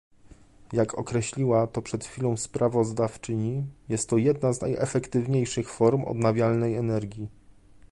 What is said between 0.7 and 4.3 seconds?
Jak określiła to przed chwilą sprawozdawczyni, jest to